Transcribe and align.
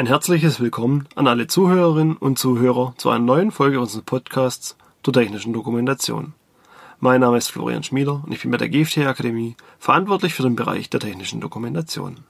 Ein 0.00 0.06
herzliches 0.06 0.60
Willkommen 0.60 1.06
an 1.14 1.26
alle 1.26 1.46
Zuhörerinnen 1.46 2.16
und 2.16 2.38
Zuhörer 2.38 2.94
zu 2.96 3.10
einer 3.10 3.22
neuen 3.22 3.50
Folge 3.50 3.78
unseres 3.78 4.02
Podcasts 4.02 4.74
zur 5.02 5.12
technischen 5.12 5.52
Dokumentation. 5.52 6.32
Mein 7.00 7.20
Name 7.20 7.36
ist 7.36 7.48
Florian 7.48 7.82
Schmieder 7.82 8.22
und 8.24 8.32
ich 8.32 8.40
bin 8.40 8.50
bei 8.50 8.56
der 8.56 8.70
GFT 8.70 9.00
Akademie 9.00 9.56
verantwortlich 9.78 10.32
für 10.32 10.42
den 10.42 10.56
Bereich 10.56 10.88
der 10.88 11.00
technischen 11.00 11.42
Dokumentation. 11.42 12.20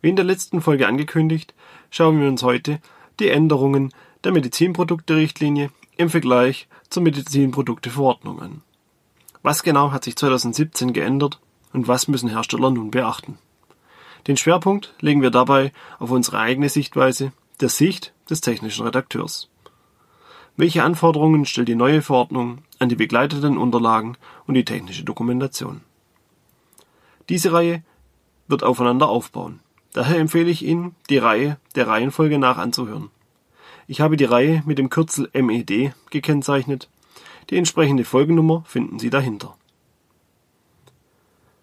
Wie 0.00 0.10
in 0.10 0.14
der 0.14 0.24
letzten 0.24 0.60
Folge 0.60 0.86
angekündigt, 0.86 1.54
schauen 1.90 2.20
wir 2.20 2.28
uns 2.28 2.44
heute 2.44 2.78
die 3.18 3.30
Änderungen 3.30 3.92
der 4.22 4.30
Medizinprodukte-Richtlinie 4.30 5.70
im 5.96 6.08
Vergleich 6.08 6.68
zur 6.88 7.02
Medizinprodukte-Verordnung 7.02 8.40
an. 8.40 8.62
Was 9.42 9.64
genau 9.64 9.90
hat 9.90 10.04
sich 10.04 10.14
2017 10.14 10.92
geändert 10.92 11.40
und 11.72 11.88
was 11.88 12.06
müssen 12.06 12.28
Hersteller 12.28 12.70
nun 12.70 12.92
beachten? 12.92 13.38
Den 14.26 14.36
Schwerpunkt 14.36 14.94
legen 15.00 15.22
wir 15.22 15.30
dabei 15.30 15.72
auf 15.98 16.10
unsere 16.10 16.38
eigene 16.38 16.68
Sichtweise, 16.68 17.32
der 17.60 17.68
Sicht 17.68 18.12
des 18.28 18.40
technischen 18.40 18.84
Redakteurs. 18.84 19.48
Welche 20.56 20.82
Anforderungen 20.82 21.46
stellt 21.46 21.68
die 21.68 21.74
neue 21.74 22.02
Verordnung 22.02 22.58
an 22.78 22.88
die 22.88 22.96
begleitenden 22.96 23.56
Unterlagen 23.56 24.16
und 24.46 24.54
die 24.54 24.64
technische 24.64 25.04
Dokumentation? 25.04 25.80
Diese 27.28 27.52
Reihe 27.52 27.82
wird 28.48 28.62
aufeinander 28.62 29.08
aufbauen. 29.08 29.60
Daher 29.92 30.18
empfehle 30.18 30.50
ich 30.50 30.64
Ihnen, 30.64 30.94
die 31.08 31.18
Reihe 31.18 31.58
der 31.74 31.86
Reihenfolge 31.88 32.38
nach 32.38 32.58
anzuhören. 32.58 33.10
Ich 33.86 34.00
habe 34.00 34.16
die 34.16 34.24
Reihe 34.24 34.62
mit 34.66 34.78
dem 34.78 34.90
Kürzel 34.90 35.30
MED 35.32 35.92
gekennzeichnet. 36.10 36.88
Die 37.50 37.56
entsprechende 37.56 38.04
Folgennummer 38.04 38.62
finden 38.66 38.98
Sie 38.98 39.10
dahinter. 39.10 39.56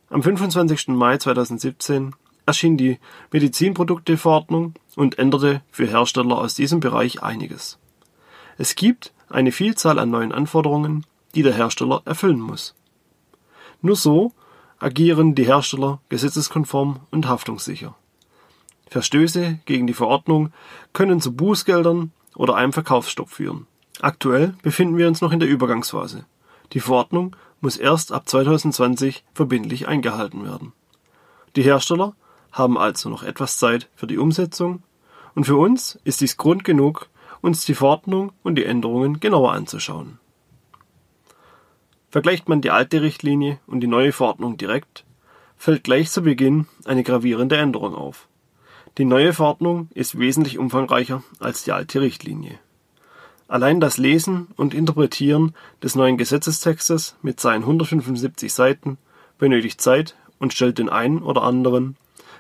Am 0.09 0.23
25. 0.23 0.89
Mai 0.89 1.17
2017 1.17 2.15
erschien 2.47 2.77
die 2.77 2.97
Medizinprodukteverordnung 3.31 4.73
und 4.95 5.19
änderte 5.19 5.61
für 5.69 5.85
Hersteller 5.85 6.39
aus 6.39 6.55
diesem 6.55 6.79
Bereich 6.79 7.21
einiges. 7.21 7.77
Es 8.57 8.75
gibt 8.75 9.13
eine 9.29 9.51
Vielzahl 9.51 9.99
an 9.99 10.09
neuen 10.09 10.31
Anforderungen, 10.31 11.05
die 11.35 11.43
der 11.43 11.53
Hersteller 11.53 12.01
erfüllen 12.05 12.39
muss. 12.39 12.73
Nur 13.81 13.95
so 13.95 14.31
agieren 14.79 15.35
die 15.35 15.45
Hersteller 15.45 15.99
gesetzeskonform 16.09 17.01
und 17.11 17.27
haftungssicher. 17.27 17.95
Verstöße 18.89 19.59
gegen 19.65 19.85
die 19.85 19.93
Verordnung 19.93 20.51
können 20.93 21.19
zu 21.19 21.35
Bußgeldern 21.35 22.11
oder 22.35 22.55
einem 22.55 22.73
Verkaufsstopp 22.73 23.29
führen. 23.29 23.67
Aktuell 23.99 24.55
befinden 24.61 24.97
wir 24.97 25.07
uns 25.07 25.21
noch 25.21 25.31
in 25.31 25.39
der 25.39 25.49
Übergangsphase. 25.49 26.25
Die 26.73 26.79
Verordnung 26.79 27.35
muss 27.59 27.77
erst 27.77 28.11
ab 28.11 28.29
2020 28.29 29.25
verbindlich 29.33 29.87
eingehalten 29.87 30.45
werden. 30.45 30.73
Die 31.55 31.63
Hersteller 31.63 32.15
haben 32.57 32.77
also 32.77 33.09
noch 33.09 33.23
etwas 33.23 33.57
Zeit 33.57 33.89
für 33.95 34.07
die 34.07 34.17
Umsetzung 34.17 34.83
und 35.35 35.45
für 35.45 35.57
uns 35.57 35.99
ist 36.03 36.21
dies 36.21 36.37
Grund 36.37 36.63
genug, 36.63 37.09
uns 37.41 37.65
die 37.65 37.75
Verordnung 37.75 38.31
und 38.43 38.55
die 38.55 38.65
Änderungen 38.65 39.19
genauer 39.19 39.53
anzuschauen. 39.53 40.19
Vergleicht 42.09 42.49
man 42.49 42.61
die 42.61 42.71
alte 42.71 43.01
Richtlinie 43.01 43.59
und 43.67 43.81
die 43.81 43.87
neue 43.87 44.11
Verordnung 44.11 44.57
direkt, 44.57 45.05
fällt 45.57 45.83
gleich 45.83 46.09
zu 46.09 46.21
Beginn 46.23 46.65
eine 46.85 47.03
gravierende 47.03 47.57
Änderung 47.57 47.93
auf. 47.93 48.27
Die 48.97 49.05
neue 49.05 49.33
Verordnung 49.33 49.89
ist 49.93 50.17
wesentlich 50.17 50.57
umfangreicher 50.57 51.21
als 51.39 51.63
die 51.63 51.71
alte 51.71 52.01
Richtlinie. 52.01 52.57
Allein 53.47 53.79
das 53.79 53.97
Lesen 53.97 54.47
und 54.55 54.73
Interpretieren 54.73 55.53
des 55.83 55.95
neuen 55.95 56.17
Gesetzestextes 56.17 57.15
mit 57.21 57.39
seinen 57.39 57.61
175 57.61 58.51
Seiten 58.51 58.97
benötigt 59.37 59.79
Zeit 59.79 60.15
und 60.39 60.53
stellt 60.53 60.79
den 60.79 60.89
einen 60.89 61.21
oder 61.21 61.43
anderen 61.43 61.95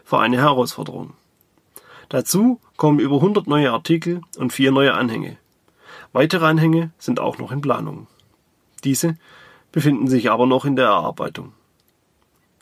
vor 0.07 0.21
eine 0.21 0.37
Herausforderung. 0.37 1.15
Dazu 2.07 2.61
kommen 2.77 2.99
über 2.99 3.17
100 3.17 3.45
neue 3.45 3.73
Artikel 3.73 4.21
und 4.37 4.53
vier 4.53 4.71
neue 4.71 4.93
Anhänge. 4.93 5.35
Weitere 6.13 6.45
Anhänge 6.45 6.91
sind 6.97 7.19
auch 7.19 7.39
noch 7.39 7.51
in 7.51 7.59
Planung. 7.59 8.07
Diese 8.85 9.17
befinden 9.73 10.07
sich 10.07 10.31
aber 10.31 10.45
noch 10.45 10.63
in 10.63 10.77
der 10.77 10.85
Erarbeitung. 10.85 11.51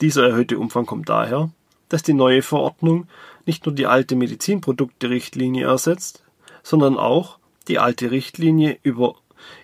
Dieser 0.02 0.28
erhöhte 0.28 0.58
Umfang 0.58 0.88
kommt 0.88 1.08
daher, 1.08 1.52
dass 1.88 2.02
die 2.02 2.16
neue 2.16 2.42
Verordnung 2.42 3.06
nicht 3.46 3.68
nur 3.68 3.76
die 3.76 3.86
alte 3.86 4.16
Medizinprodukte-Richtlinie 4.16 5.68
ersetzt, 5.68 6.24
sondern 6.64 6.98
auch 6.98 7.38
die 7.68 7.78
alte 7.78 8.10
Richtlinie 8.10 8.80
über 8.82 9.18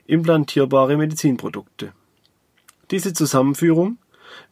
implantierbare 0.06 0.97
Medizinprodukte. 0.97 1.94
Diese 2.91 3.14
Zusammenführung 3.14 3.97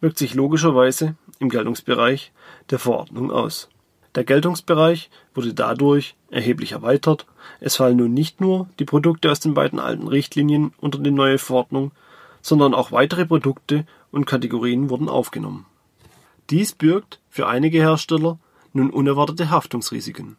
wirkt 0.00 0.18
sich 0.18 0.34
logischerweise 0.34 1.14
im 1.40 1.48
Geltungsbereich 1.48 2.32
der 2.70 2.78
Verordnung 2.78 3.32
aus. 3.32 3.68
Der 4.14 4.24
Geltungsbereich 4.24 5.10
wurde 5.34 5.54
dadurch 5.54 6.14
erheblich 6.30 6.72
erweitert, 6.72 7.26
es 7.60 7.76
fallen 7.76 7.96
nun 7.96 8.14
nicht 8.14 8.40
nur 8.40 8.68
die 8.78 8.84
Produkte 8.84 9.30
aus 9.30 9.40
den 9.40 9.54
beiden 9.54 9.78
alten 9.78 10.06
Richtlinien 10.06 10.72
unter 10.78 10.98
die 10.98 11.10
neue 11.10 11.38
Verordnung, 11.38 11.92
sondern 12.42 12.74
auch 12.74 12.92
weitere 12.92 13.26
Produkte 13.26 13.86
und 14.10 14.26
Kategorien 14.26 14.90
wurden 14.90 15.08
aufgenommen. 15.08 15.66
Dies 16.50 16.72
birgt 16.72 17.20
für 17.28 17.46
einige 17.46 17.78
Hersteller 17.78 18.38
nun 18.72 18.90
unerwartete 18.90 19.50
Haftungsrisiken. 19.50 20.36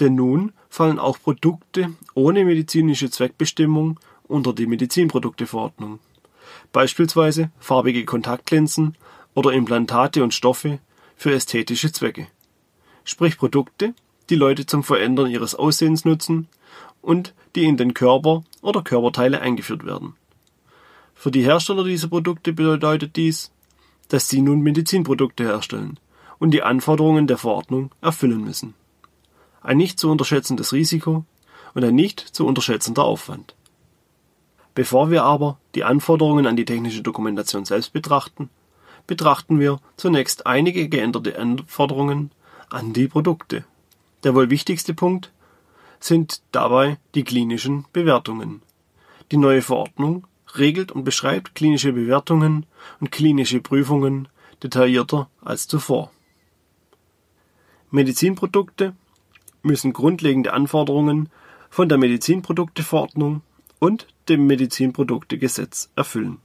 Denn 0.00 0.14
nun 0.14 0.52
fallen 0.68 0.98
auch 0.98 1.18
Produkte 1.20 1.92
ohne 2.14 2.44
medizinische 2.44 3.10
Zweckbestimmung 3.10 3.98
unter 4.26 4.52
die 4.52 4.66
Medizinprodukteverordnung. 4.66 6.00
Beispielsweise 6.72 7.50
farbige 7.58 8.04
Kontaktlinsen 8.04 8.96
oder 9.38 9.52
Implantate 9.52 10.24
und 10.24 10.34
Stoffe 10.34 10.80
für 11.14 11.32
ästhetische 11.32 11.92
Zwecke. 11.92 12.26
Sprich 13.04 13.38
Produkte, 13.38 13.94
die 14.30 14.34
Leute 14.34 14.66
zum 14.66 14.82
Verändern 14.82 15.30
ihres 15.30 15.54
Aussehens 15.54 16.04
nutzen 16.04 16.48
und 17.02 17.34
die 17.54 17.62
in 17.62 17.76
den 17.76 17.94
Körper 17.94 18.42
oder 18.62 18.82
Körperteile 18.82 19.40
eingeführt 19.40 19.86
werden. 19.86 20.16
Für 21.14 21.30
die 21.30 21.44
Hersteller 21.44 21.84
dieser 21.84 22.08
Produkte 22.08 22.52
bedeutet 22.52 23.14
dies, 23.14 23.52
dass 24.08 24.28
sie 24.28 24.42
nun 24.42 24.60
Medizinprodukte 24.62 25.44
herstellen 25.44 26.00
und 26.40 26.50
die 26.50 26.64
Anforderungen 26.64 27.28
der 27.28 27.38
Verordnung 27.38 27.92
erfüllen 28.00 28.42
müssen. 28.42 28.74
Ein 29.62 29.76
nicht 29.76 30.00
zu 30.00 30.10
unterschätzendes 30.10 30.72
Risiko 30.72 31.24
und 31.74 31.84
ein 31.84 31.94
nicht 31.94 32.18
zu 32.18 32.44
unterschätzender 32.44 33.04
Aufwand. 33.04 33.54
Bevor 34.74 35.12
wir 35.12 35.22
aber 35.22 35.60
die 35.76 35.84
Anforderungen 35.84 36.46
an 36.46 36.56
die 36.56 36.64
technische 36.64 37.02
Dokumentation 37.02 37.64
selbst 37.64 37.92
betrachten, 37.92 38.50
betrachten 39.08 39.58
wir 39.58 39.80
zunächst 39.96 40.46
einige 40.46 40.88
geänderte 40.88 41.36
Anforderungen 41.36 42.30
an 42.70 42.92
die 42.92 43.08
Produkte. 43.08 43.64
Der 44.22 44.36
wohl 44.36 44.50
wichtigste 44.50 44.94
Punkt 44.94 45.32
sind 45.98 46.42
dabei 46.52 46.98
die 47.16 47.24
klinischen 47.24 47.86
Bewertungen. 47.92 48.62
Die 49.32 49.36
neue 49.36 49.62
Verordnung 49.62 50.28
regelt 50.54 50.92
und 50.92 51.02
beschreibt 51.02 51.56
klinische 51.56 51.92
Bewertungen 51.92 52.66
und 53.00 53.10
klinische 53.10 53.60
Prüfungen 53.60 54.28
detaillierter 54.62 55.28
als 55.40 55.66
zuvor. 55.66 56.12
Medizinprodukte 57.90 58.94
müssen 59.62 59.92
grundlegende 59.92 60.52
Anforderungen 60.52 61.30
von 61.70 61.88
der 61.88 61.98
Medizinprodukteverordnung 61.98 63.42
und 63.78 64.06
dem 64.28 64.46
Medizinproduktegesetz 64.46 65.90
erfüllen. 65.96 66.38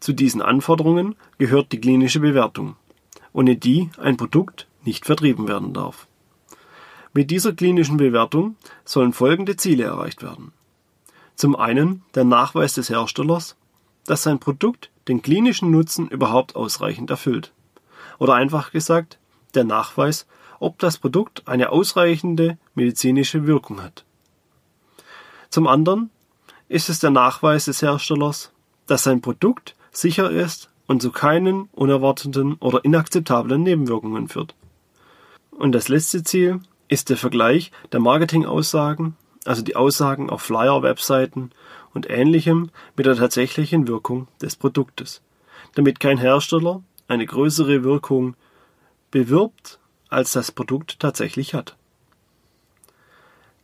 Zu 0.00 0.12
diesen 0.12 0.42
Anforderungen 0.42 1.16
gehört 1.38 1.72
die 1.72 1.80
klinische 1.80 2.20
Bewertung, 2.20 2.76
ohne 3.32 3.56
die 3.56 3.90
ein 3.98 4.16
Produkt 4.16 4.66
nicht 4.84 5.06
vertrieben 5.06 5.48
werden 5.48 5.72
darf. 5.72 6.06
Mit 7.12 7.30
dieser 7.30 7.52
klinischen 7.52 7.96
Bewertung 7.96 8.56
sollen 8.84 9.12
folgende 9.12 9.56
Ziele 9.56 9.84
erreicht 9.84 10.22
werden. 10.22 10.52
Zum 11.34 11.56
einen 11.56 12.02
der 12.14 12.24
Nachweis 12.24 12.74
des 12.74 12.90
Herstellers, 12.90 13.56
dass 14.06 14.22
sein 14.22 14.38
Produkt 14.38 14.90
den 15.08 15.22
klinischen 15.22 15.70
Nutzen 15.70 16.08
überhaupt 16.08 16.54
ausreichend 16.56 17.10
erfüllt. 17.10 17.52
Oder 18.18 18.34
einfach 18.34 18.72
gesagt, 18.72 19.18
der 19.54 19.64
Nachweis, 19.64 20.26
ob 20.60 20.78
das 20.78 20.98
Produkt 20.98 21.46
eine 21.46 21.70
ausreichende 21.70 22.58
medizinische 22.74 23.46
Wirkung 23.46 23.82
hat. 23.82 24.04
Zum 25.50 25.66
anderen 25.66 26.10
ist 26.68 26.88
es 26.88 27.00
der 27.00 27.10
Nachweis 27.10 27.66
des 27.66 27.80
Herstellers, 27.82 28.52
dass 28.86 29.04
sein 29.04 29.20
Produkt 29.20 29.74
sicher 30.00 30.30
ist 30.30 30.70
und 30.86 31.02
zu 31.02 31.10
keinen 31.10 31.68
unerwarteten 31.72 32.54
oder 32.54 32.84
inakzeptablen 32.84 33.62
Nebenwirkungen 33.62 34.28
führt. 34.28 34.54
Und 35.50 35.72
das 35.72 35.88
letzte 35.88 36.22
Ziel 36.22 36.60
ist 36.88 37.10
der 37.10 37.16
Vergleich 37.16 37.70
der 37.92 38.00
Marketingaussagen, 38.00 39.16
also 39.44 39.62
die 39.62 39.76
Aussagen 39.76 40.30
auf 40.30 40.42
Flyer, 40.42 40.82
Webseiten 40.82 41.50
und 41.94 42.08
ähnlichem 42.08 42.70
mit 42.96 43.06
der 43.06 43.16
tatsächlichen 43.16 43.88
Wirkung 43.88 44.28
des 44.40 44.56
Produktes, 44.56 45.20
damit 45.74 46.00
kein 46.00 46.18
Hersteller 46.18 46.82
eine 47.08 47.26
größere 47.26 47.82
Wirkung 47.84 48.34
bewirbt, 49.10 49.78
als 50.08 50.32
das 50.32 50.52
Produkt 50.52 51.00
tatsächlich 51.00 51.54
hat. 51.54 51.76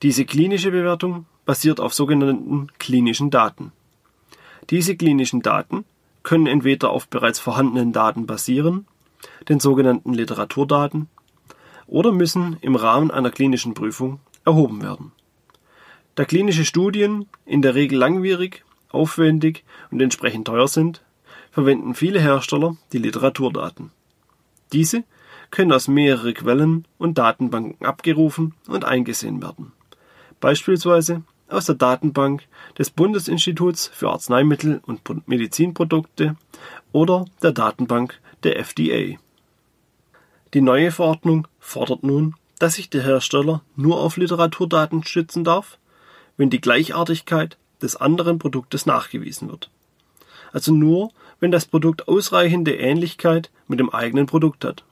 Diese 0.02 0.25
klinische 0.25 0.70
Bewertung 0.70 1.26
basiert 1.46 1.81
auf 1.81 1.94
sogenannten 1.94 2.69
klinischen 2.78 3.31
Daten. 3.31 3.72
Diese 4.70 4.96
klinischen 4.96 5.42
Daten 5.42 5.84
können 6.24 6.46
entweder 6.48 6.90
auf 6.90 7.06
bereits 7.06 7.38
vorhandenen 7.38 7.92
Daten 7.92 8.26
basieren, 8.26 8.86
den 9.48 9.60
sogenannten 9.60 10.12
Literaturdaten, 10.12 11.08
oder 11.86 12.10
müssen 12.10 12.56
im 12.60 12.74
Rahmen 12.74 13.10
einer 13.10 13.30
klinischen 13.30 13.74
Prüfung 13.74 14.18
erhoben 14.44 14.82
werden. 14.82 15.12
Da 16.16 16.24
klinische 16.24 16.64
Studien 16.64 17.26
in 17.44 17.62
der 17.62 17.74
Regel 17.74 17.98
langwierig, 17.98 18.64
aufwendig 18.88 19.64
und 19.90 20.00
entsprechend 20.00 20.46
teuer 20.46 20.68
sind, 20.68 21.02
verwenden 21.50 21.94
viele 21.94 22.20
Hersteller 22.20 22.76
die 22.92 22.98
Literaturdaten. 22.98 23.90
Diese 24.72 25.04
können 25.50 25.72
aus 25.72 25.88
mehreren 25.88 26.34
Quellen 26.34 26.86
und 26.98 27.18
Datenbanken 27.18 27.86
abgerufen 27.86 28.54
und 28.66 28.84
eingesehen 28.84 29.42
werden. 29.42 29.72
Beispielsweise 30.40 31.22
aus 31.49 31.67
der 31.67 31.75
Datenbank 31.75 32.44
des 32.79 32.91
Bundesinstituts 32.91 33.88
für 33.88 34.11
Arzneimittel 34.11 34.81
und 34.87 35.29
Medizinprodukte 35.29 36.37
oder 36.93 37.26
der 37.43 37.52
Datenbank 37.52 38.20
der 38.43 38.58
FDA. 38.58 39.19
Die 40.55 40.61
neue 40.61 40.91
Verordnung 40.91 41.49
fordert 41.58 42.02
nun, 42.02 42.35
dass 42.58 42.75
sich 42.75 42.88
der 42.88 43.02
Hersteller 43.02 43.62
nur 43.76 44.00
auf 44.00 44.17
Literaturdaten 44.17 45.05
stützen 45.05 45.44
darf, 45.44 45.79
wenn 46.37 46.50
die 46.50 46.61
Gleichartigkeit 46.61 47.58
des 47.82 47.96
anderen 47.96 48.38
Produktes 48.38 48.87
nachgewiesen 48.87 49.49
wird. 49.49 49.70
Also 50.52 50.73
nur, 50.73 51.11
wenn 51.41 51.50
das 51.50 51.67
Produkt 51.67 52.08
ausreichende 52.08 52.76
Ähnlichkeit 52.76 53.50
mit 53.67 53.81
dem 53.81 53.91
eigenen 53.91 54.26
Produkt 54.26 54.64
hat. 54.64 54.85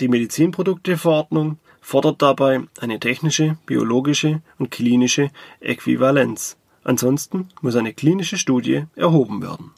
Die 0.00 0.08
Medizinprodukteverordnung 0.08 1.58
fordert 1.88 2.20
dabei 2.20 2.60
eine 2.80 3.00
technische, 3.00 3.56
biologische 3.64 4.42
und 4.58 4.70
klinische 4.70 5.30
Äquivalenz. 5.60 6.58
Ansonsten 6.84 7.48
muss 7.62 7.76
eine 7.76 7.94
klinische 7.94 8.36
Studie 8.36 8.84
erhoben 8.94 9.40
werden. 9.40 9.70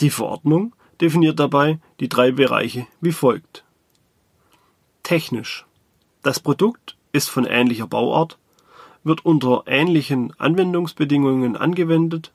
Die 0.00 0.08
Verordnung 0.08 0.74
definiert 1.02 1.38
dabei 1.38 1.80
die 2.00 2.08
drei 2.08 2.30
Bereiche 2.30 2.86
wie 3.02 3.12
folgt. 3.12 3.62
Technisch. 5.02 5.66
Das 6.22 6.40
Produkt 6.40 6.96
ist 7.12 7.28
von 7.28 7.44
ähnlicher 7.44 7.86
Bauart, 7.86 8.38
wird 9.04 9.22
unter 9.26 9.64
ähnlichen 9.66 10.32
Anwendungsbedingungen 10.40 11.58
angewendet 11.58 12.32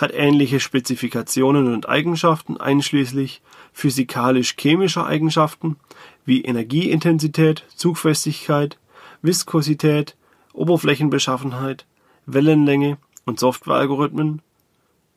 hat 0.00 0.12
ähnliche 0.14 0.60
Spezifikationen 0.60 1.72
und 1.74 1.86
Eigenschaften 1.86 2.56
einschließlich 2.56 3.42
physikalisch-chemischer 3.74 5.04
Eigenschaften 5.04 5.76
wie 6.24 6.42
Energieintensität, 6.42 7.64
Zugfestigkeit, 7.76 8.78
Viskosität, 9.20 10.16
Oberflächenbeschaffenheit, 10.54 11.84
Wellenlänge 12.24 12.96
und 13.26 13.38
Softwarealgorithmen, 13.38 14.40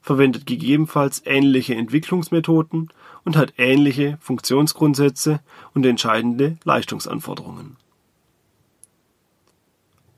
verwendet 0.01 0.45
gegebenenfalls 0.45 1.21
ähnliche 1.25 1.75
Entwicklungsmethoden 1.75 2.89
und 3.23 3.37
hat 3.37 3.53
ähnliche 3.57 4.17
Funktionsgrundsätze 4.19 5.39
und 5.73 5.85
entscheidende 5.85 6.57
Leistungsanforderungen. 6.65 7.77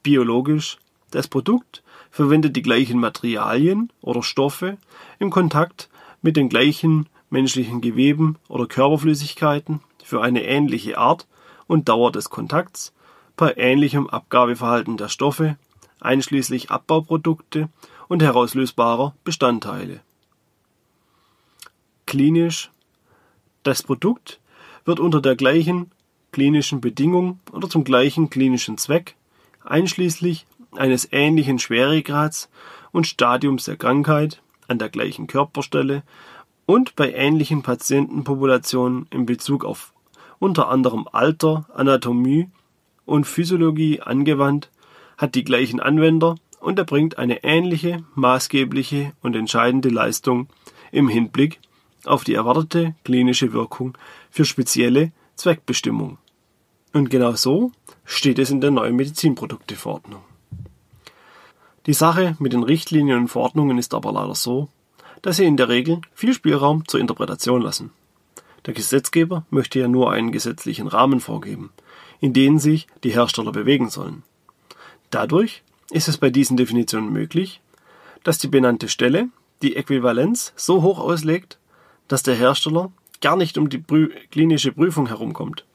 Biologisch 0.02 0.80
das 1.12 1.28
Produkt 1.28 1.84
verwendet 2.16 2.56
die 2.56 2.62
gleichen 2.62 2.98
Materialien 2.98 3.92
oder 4.00 4.24
Stoffe 4.24 4.78
im 5.20 5.32
Kontakt 5.32 5.90
mit 6.22 6.38
den 6.38 6.48
gleichen 6.48 7.10
menschlichen 7.30 7.82
Geweben 7.82 8.38
oder 8.48 8.68
Körperflüssigkeiten 8.68 9.82
für 10.02 10.22
eine 10.22 10.46
ähnliche 10.46 10.98
Art 10.98 11.28
und 11.68 11.90
Dauer 11.90 12.14
des 12.14 12.30
Kontakts 12.30 12.94
bei 13.36 13.54
ähnlichem 13.58 14.08
Abgabeverhalten 14.08 14.96
der 14.96 15.10
Stoffe, 15.10 15.58
einschließlich 16.00 16.72
Abbauprodukte 16.72 17.68
und 18.08 18.24
herauslösbarer 18.24 19.14
Bestandteile. 19.26 20.00
Klinisch 22.06 22.72
Das 23.64 23.84
Produkt 23.84 24.40
wird 24.86 25.02
unter 25.02 25.20
der 25.20 25.36
gleichen 25.36 25.92
klinischen 26.32 26.80
Bedingung 26.80 27.42
oder 27.52 27.70
zum 27.70 27.84
gleichen 27.84 28.30
klinischen 28.30 28.78
Zweck, 28.78 29.18
einschließlich 29.66 30.46
eines 30.78 31.08
ähnlichen 31.12 31.60
Schweregrads 31.60 32.50
und 32.92 33.08
Stadiums 33.08 33.66
der 33.66 33.78
Krankheit 33.78 34.42
an 34.68 34.80
der 34.80 34.90
gleichen 34.90 35.28
Körperstelle 35.28 36.04
und 36.66 36.96
bei 36.96 37.12
ähnlichen 37.14 37.62
Patientenpopulationen 37.62 39.08
in 39.12 39.26
Bezug 39.26 39.66
auf 39.66 39.94
unter 40.40 40.70
anderem 40.70 41.08
Alter, 41.12 41.66
Anatomie 41.74 42.50
und 43.06 43.26
Physiologie 43.26 44.02
angewandt, 44.02 44.70
hat 45.18 45.36
die 45.36 45.44
gleichen 45.44 45.80
Anwender 45.80 46.36
und 46.60 46.80
erbringt 46.80 47.18
eine 47.18 47.44
ähnliche, 47.44 48.04
maßgebliche 48.16 49.14
und 49.22 49.36
entscheidende 49.36 49.90
Leistung 49.90 50.48
im 50.92 51.08
Hinblick 51.08 51.60
auf 52.06 52.24
die 52.24 52.34
erwartete 52.34 52.96
klinische 53.04 53.54
Wirkung 53.54 53.98
für 54.30 54.46
spezielle 54.46 55.12
Zweckbestimmung. 55.36 56.18
Und 56.94 57.10
genau 57.10 57.34
so 57.34 57.72
steht 58.04 58.40
es 58.40 58.52
in 58.52 58.62
der 58.62 58.72
neuen 58.72 58.96
Medizinprodukteverordnung. 58.96 60.22
Die 61.86 61.94
Sache 61.94 62.36
mit 62.40 62.54
den 62.54 62.64
Richtlinien 62.64 63.20
und 63.20 63.28
Verordnungen 63.28 63.78
ist 63.78 63.94
aber 63.94 64.12
leider 64.12 64.36
so, 64.36 64.70
dass 65.22 65.38
sie 65.38 65.46
in 65.46 65.58
der 65.58 65.70
Regel 65.70 66.02
viel 66.14 66.34
Spielraum 66.34 66.88
zur 66.88 67.00
Interpretation 67.00 67.62
lassen. 67.62 67.92
Der 68.66 68.74
Gesetzgeber 68.74 69.46
möchte 69.52 69.80
ja 69.80 69.88
nur 69.88 70.12
einen 70.12 70.32
gesetzlichen 70.32 70.88
Rahmen 70.88 71.20
vorgeben, 71.20 71.72
in 72.20 72.34
den 72.34 72.58
sich 72.58 72.88
die 73.04 73.12
Hersteller 73.12 73.52
bewegen 73.52 73.90
sollen. 73.90 74.24
Dadurch 75.12 75.62
ist 75.92 76.08
es 76.08 76.18
bei 76.18 76.32
diesen 76.32 76.58
Definitionen 76.58 77.14
möglich, 77.14 77.62
dass 78.24 78.40
die 78.40 78.48
benannte 78.48 78.90
Stelle 78.90 79.30
die 79.62 79.76
Äquivalenz 79.76 80.54
so 80.56 80.82
hoch 80.82 81.00
auslegt, 81.00 81.60
dass 82.08 82.24
der 82.24 82.36
Hersteller 82.36 82.92
gar 83.22 83.36
nicht 83.36 83.58
um 83.58 83.70
die 83.70 83.78
Prü 83.78 84.10
klinische 84.32 84.72
Prüfung 84.72 85.08
herumkommt. 85.08 85.66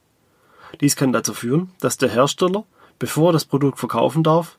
Dies 0.81 0.97
kann 0.97 1.13
dazu 1.13 1.35
führen, 1.35 1.71
dass 1.81 1.99
der 1.99 2.11
Hersteller, 2.11 2.65
bevor 2.99 3.31
er 3.31 3.33
das 3.33 3.45
Produkt 3.45 3.79
verkaufen 3.79 4.23
darf, 4.23 4.59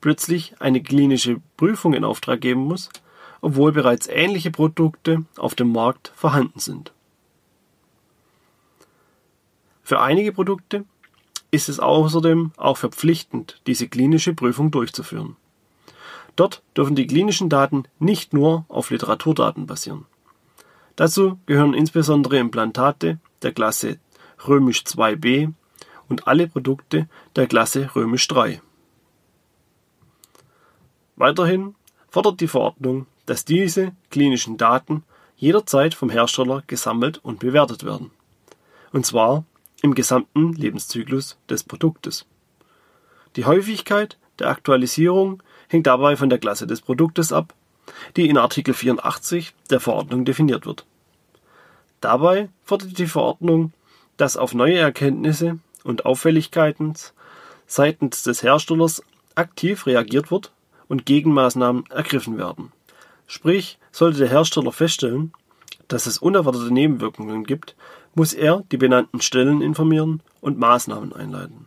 plötzlich 0.00 0.54
eine 0.60 0.82
klinische 0.82 1.40
Prüfung 1.56 1.94
in 1.94 2.04
Auftrag 2.04 2.40
geben 2.40 2.62
muss, 2.62 2.90
obwohl 3.40 3.72
bereits 3.72 4.06
ähnliche 4.08 4.50
Produkte 4.50 5.24
auf 5.36 5.54
dem 5.54 5.72
Markt 5.72 6.12
vorhanden 6.14 6.60
sind. 6.60 6.92
Für 9.82 10.00
einige 10.00 10.32
Produkte 10.32 10.84
ist 11.50 11.68
es 11.68 11.80
außerdem 11.80 12.52
auch 12.56 12.76
verpflichtend, 12.76 13.60
diese 13.66 13.88
klinische 13.88 14.34
Prüfung 14.34 14.70
durchzuführen. 14.70 15.36
Dort 16.36 16.62
dürfen 16.76 16.94
die 16.94 17.06
klinischen 17.06 17.48
Daten 17.48 17.84
nicht 17.98 18.32
nur 18.32 18.64
auf 18.68 18.90
Literaturdaten 18.90 19.66
basieren. 19.66 20.04
Dazu 20.94 21.38
gehören 21.46 21.74
insbesondere 21.74 22.38
Implantate 22.38 23.18
der 23.42 23.52
Klasse 23.52 23.98
römisch 24.46 24.82
2b 24.82 25.52
und 26.08 26.28
alle 26.28 26.48
Produkte 26.48 27.08
der 27.34 27.46
Klasse 27.46 27.90
römisch 27.94 28.28
3. 28.28 28.60
Weiterhin 31.18 31.74
fordert 32.08 32.40
die 32.40 32.46
Verordnung, 32.46 33.06
dass 33.26 33.44
diese 33.44 33.90
klinischen 34.08 34.56
Daten 34.56 35.02
jederzeit 35.36 35.92
vom 35.94 36.10
Hersteller 36.10 36.62
gesammelt 36.68 37.18
und 37.18 37.40
bewertet 37.40 37.84
werden. 37.84 38.12
Und 38.92 39.04
zwar 39.04 39.44
im 39.82 39.94
gesamten 39.94 40.52
Lebenszyklus 40.52 41.36
des 41.50 41.64
Produktes. 41.64 42.24
Die 43.34 43.44
Häufigkeit 43.44 44.16
der 44.38 44.48
Aktualisierung 44.48 45.42
hängt 45.66 45.88
dabei 45.88 46.16
von 46.16 46.30
der 46.30 46.38
Klasse 46.38 46.68
des 46.68 46.80
Produktes 46.80 47.32
ab, 47.32 47.52
die 48.16 48.28
in 48.28 48.38
Artikel 48.38 48.72
84 48.72 49.54
der 49.70 49.80
Verordnung 49.80 50.24
definiert 50.24 50.66
wird. 50.66 50.86
Dabei 52.00 52.48
fordert 52.62 52.96
die 52.96 53.06
Verordnung, 53.06 53.72
dass 54.16 54.36
auf 54.36 54.54
neue 54.54 54.78
Erkenntnisse 54.78 55.58
und 55.82 56.06
Auffälligkeiten 56.06 56.94
seitens 57.66 58.22
des 58.22 58.44
Herstellers 58.44 59.02
aktiv 59.34 59.86
reagiert 59.86 60.30
wird 60.30 60.52
und 60.88 61.06
Gegenmaßnahmen 61.06 61.84
ergriffen 61.90 62.38
werden. 62.38 62.72
Sprich, 63.26 63.78
sollte 63.92 64.18
der 64.18 64.28
Hersteller 64.28 64.72
feststellen, 64.72 65.32
dass 65.86 66.06
es 66.06 66.18
unerwartete 66.18 66.72
Nebenwirkungen 66.72 67.44
gibt, 67.44 67.76
muss 68.14 68.32
er 68.32 68.64
die 68.72 68.76
benannten 68.76 69.20
Stellen 69.20 69.62
informieren 69.62 70.22
und 70.40 70.58
Maßnahmen 70.58 71.12
einleiten. 71.12 71.66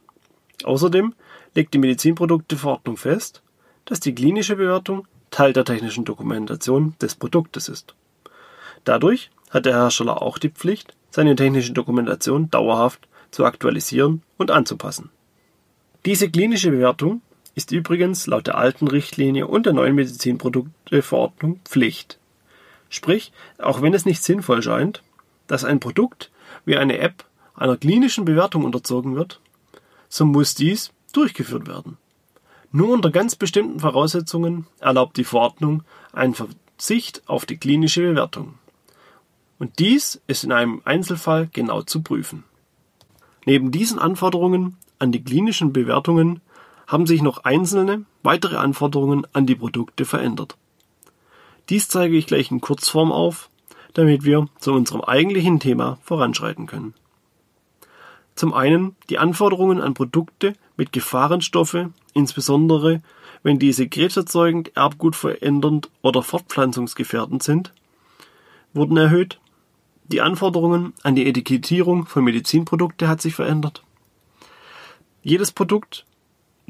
Außerdem 0.63 1.13
legt 1.56 1.74
die 1.74 1.80
Medizinprodukteverordnung 1.80 2.98
fest, 2.98 3.42
dass 3.86 4.00
die 4.00 4.13
klinische 4.13 4.56
Bewertung 4.56 5.08
Teil 5.32 5.54
der 5.54 5.66
technischen 5.66 6.06
Dokumentation 6.06 6.96
des 7.01 7.16
Produktes 7.16 7.70
ist. 7.70 7.96
Dadurch 8.84 9.32
hat 9.50 9.66
der 9.66 9.75
Hersteller 9.75 10.22
auch 10.22 10.38
die 10.38 10.50
Pflicht, 10.50 10.94
seine 11.10 11.36
technische 11.36 11.74
Dokumentation 11.74 12.50
dauerhaft 12.50 13.08
zu 13.32 13.46
aktualisieren 13.46 14.24
und 14.38 14.51
anzupassen. 14.51 15.10
Diese 16.06 16.30
klinische 16.30 16.72
Bewertung 16.72 17.22
ist 17.55 17.72
übrigens 17.72 18.27
laut 18.27 18.48
der 18.48 18.58
alten 18.58 18.88
Richtlinie 18.88 19.48
und 19.48 19.65
der 19.65 19.74
neuen 19.74 19.96
Medizinprodukteverordnung 19.96 21.60
Pflicht. 21.65 22.20
Sprich, 22.89 23.31
auch 23.58 23.81
wenn 23.81 23.93
es 23.93 24.05
nicht 24.05 24.24
sinnvoll 24.24 24.62
scheint, 24.62 25.01
dass 25.48 25.63
ein 25.63 25.79
Produkt 25.79 26.31
wie 26.65 26.77
eine 26.77 26.98
App 27.00 27.25
einer 27.55 27.77
klinischen 27.77 28.25
Bewertung 28.25 28.65
unterzogen 28.65 29.15
wird, 29.15 29.39
so 30.10 30.25
muss 30.25 30.55
dies 30.55 30.91
durchgeführt 31.13 31.67
werden. 31.67 31.98
Nur 32.72 32.93
unter 32.93 33.12
ganz 33.12 33.36
bestimmten 33.36 33.79
Voraussetzungen 33.81 34.65
erlaubt 34.79 35.17
die 35.17 35.25
Verordnung 35.25 35.84
einen 36.13 36.34
Verzicht 36.34 37.24
auf 37.27 37.46
die 37.46 37.58
klinische 37.58 38.01
Bewertung. 38.01 38.55
Und 39.60 39.77
dies 39.79 40.22
ist 40.27 40.43
in 40.43 40.51
einem 40.51 40.81
Einzelfall 40.86 41.50
genau 41.51 41.81
zu 41.81 42.01
prüfen. 42.01 42.46
Neben 43.46 43.72
diesen 43.72 44.00
Anforderungen 44.00 44.77
an 45.00 45.12
die 45.12 45.24
klinischen 45.24 45.74
Bewertungen 45.74 46.41
haben 46.91 47.07
sich 47.07 47.21
noch 47.21 47.45
einzelne 47.45 48.03
weitere 48.21 48.57
Anforderungen 48.57 49.25
an 49.31 49.45
die 49.45 49.55
Produkte 49.55 50.03
verändert. 50.03 50.57
Dies 51.69 51.88
zeige 51.88 52.17
ich 52.17 52.27
gleich 52.27 52.51
in 52.51 52.60
Kurzform 52.60 53.13
auf, 53.13 53.50
damit 53.93 54.25
wir 54.25 54.50
zu 54.60 54.74
unserem 54.74 55.00
eigentlichen 55.00 55.62
Thema 55.62 56.00
voranschreiten 56.03 56.67
können. 56.67 56.93
Zum 58.36 58.53
einen 58.53 58.98
die 59.10 59.19
Anforderungen 59.19 59.79
an 59.79 59.93
Produkte 59.93 60.53
mit 60.75 60.91
Gefahrenstoffe, 60.91 61.88
insbesondere 62.13 63.01
wenn 63.41 63.57
diese 63.57 63.88
krebserzeugend, 63.88 64.75
erbgutverändernd 64.75 65.89
oder 66.01 66.21
fortpflanzungsgefährdend 66.21 67.41
sind, 67.41 67.71
wurden 68.74 68.98
erhöht. 68.98 69.39
Die 70.10 70.19
Anforderungen 70.19 70.93
an 71.03 71.15
die 71.15 71.25
Etikettierung 71.25 72.05
von 72.05 72.25
Medizinprodukte 72.25 73.07
hat 73.07 73.21
sich 73.21 73.33
verändert. 73.33 73.81
Jedes 75.24 75.53
Produkt 75.53 76.05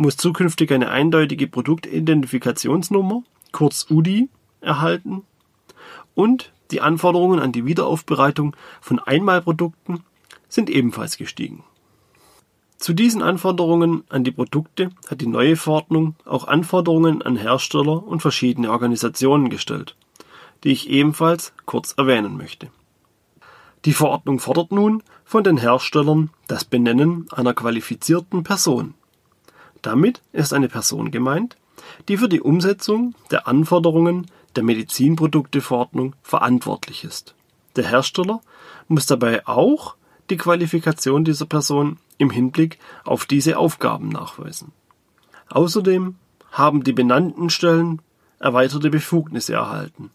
muss 0.01 0.17
zukünftig 0.17 0.72
eine 0.74 0.89
eindeutige 0.89 1.48
Produktidentifikationsnummer, 1.48 3.24
kurz 3.51 3.86
UDI, 3.89 4.29
erhalten 4.60 5.24
und 6.13 6.51
die 6.72 6.81
Anforderungen 6.81 7.39
an 7.39 7.51
die 7.51 7.65
Wiederaufbereitung 7.65 8.55
von 8.79 9.00
Einmalprodukten 9.00 10.03
sind 10.48 10.70
ebenfalls 10.70 11.17
gestiegen. 11.17 11.63
Zu 12.77 12.93
diesen 12.93 13.22
Anforderungen 13.22 14.03
an 14.10 14.24
die 14.24 14.31
Produkte 14.31 14.89
hat 15.08 15.22
die 15.22 15.27
neue 15.27 15.55
Verordnung 15.55 16.15
auch 16.25 16.48
Anforderungen 16.48 17.22
an 17.22 17.36
Hersteller 17.36 18.03
und 18.03 18.22
verschiedene 18.22 18.72
Organisationen 18.72 19.50
gestellt, 19.50 19.96
die 20.63 20.72
ich 20.72 20.89
ebenfalls 20.89 21.53
kurz 21.65 21.93
erwähnen 21.96 22.38
möchte. 22.38 22.72
Die 23.86 23.93
Verordnung 23.93 24.39
fordert 24.39 24.72
nun 24.72 25.03
von 25.25 25.43
den 25.43 25.58
Herstellern 25.58 26.31
das 26.48 26.65
Benennen 26.65 27.27
einer 27.31 27.53
qualifizierten 27.53 28.43
Person. 28.43 28.96
Damit 29.81 30.21
ist 30.31 30.53
eine 30.53 30.69
Person 30.69 31.11
gemeint, 31.11 31.57
die 32.07 32.17
für 32.17 32.29
die 32.29 32.41
Umsetzung 32.41 33.15
der 33.31 33.47
Anforderungen 33.47 34.27
der 34.55 34.63
Medizinprodukteverordnung 34.63 36.15
verantwortlich 36.21 37.03
ist. 37.03 37.35
Der 37.75 37.88
Hersteller 37.88 38.41
muss 38.88 39.05
dabei 39.05 39.47
auch 39.47 39.95
die 40.29 40.38
Qualifikation 40.38 41.23
dieser 41.23 41.45
Person 41.45 41.97
im 42.17 42.29
Hinblick 42.29 42.77
auf 43.03 43.25
diese 43.25 43.57
Aufgaben 43.57 44.09
nachweisen. 44.09 44.71
Außerdem 45.50 46.15
haben 46.51 46.83
die 46.83 46.93
benannten 46.93 47.50
Stellen 47.50 48.01
erweiterte 48.39 48.89
Befugnisse 48.89 49.53
erhalten. 49.53 50.11